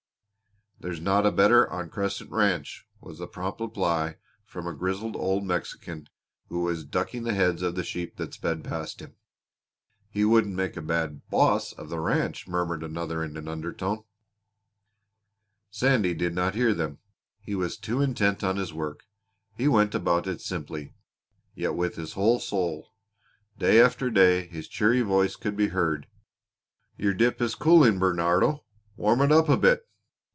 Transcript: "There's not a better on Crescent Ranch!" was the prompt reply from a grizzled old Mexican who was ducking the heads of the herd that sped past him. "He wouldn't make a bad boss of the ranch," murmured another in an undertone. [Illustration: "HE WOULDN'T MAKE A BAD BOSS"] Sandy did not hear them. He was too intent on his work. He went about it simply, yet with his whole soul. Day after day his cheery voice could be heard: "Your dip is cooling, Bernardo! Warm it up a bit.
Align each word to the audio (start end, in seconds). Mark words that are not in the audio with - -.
"There's 0.79 0.99
not 0.99 1.27
a 1.27 1.31
better 1.31 1.69
on 1.69 1.91
Crescent 1.91 2.31
Ranch!" 2.31 2.87
was 2.99 3.19
the 3.19 3.27
prompt 3.27 3.61
reply 3.61 4.17
from 4.43 4.65
a 4.65 4.73
grizzled 4.73 5.15
old 5.15 5.43
Mexican 5.45 6.07
who 6.47 6.61
was 6.63 6.83
ducking 6.83 7.21
the 7.21 7.35
heads 7.35 7.61
of 7.61 7.75
the 7.75 7.83
herd 7.83 8.17
that 8.17 8.33
sped 8.33 8.63
past 8.63 8.99
him. 8.99 9.15
"He 10.09 10.25
wouldn't 10.25 10.55
make 10.55 10.75
a 10.75 10.81
bad 10.81 11.29
boss 11.29 11.71
of 11.73 11.89
the 11.89 11.99
ranch," 11.99 12.47
murmured 12.47 12.81
another 12.81 13.23
in 13.23 13.37
an 13.37 13.47
undertone. 13.47 14.05
[Illustration: 15.69 16.03
"HE 16.03 16.09
WOULDN'T 16.09 16.15
MAKE 16.15 16.15
A 16.15 16.15
BAD 16.15 16.15
BOSS"] 16.15 16.15
Sandy 16.15 16.15
did 16.17 16.33
not 16.33 16.55
hear 16.55 16.73
them. 16.73 16.97
He 17.41 17.53
was 17.53 17.77
too 17.77 18.01
intent 18.01 18.43
on 18.43 18.57
his 18.57 18.73
work. 18.73 19.03
He 19.55 19.67
went 19.67 19.93
about 19.93 20.25
it 20.25 20.41
simply, 20.41 20.95
yet 21.53 21.75
with 21.75 21.95
his 21.95 22.13
whole 22.13 22.39
soul. 22.39 22.87
Day 23.55 23.79
after 23.79 24.09
day 24.09 24.47
his 24.47 24.67
cheery 24.67 25.01
voice 25.01 25.35
could 25.35 25.55
be 25.55 25.67
heard: 25.67 26.07
"Your 26.97 27.13
dip 27.13 27.39
is 27.39 27.53
cooling, 27.53 27.99
Bernardo! 27.99 28.65
Warm 28.97 29.21
it 29.21 29.31
up 29.31 29.47
a 29.47 29.57
bit. 29.57 29.87